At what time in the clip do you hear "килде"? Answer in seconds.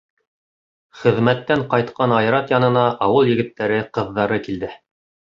4.49-4.71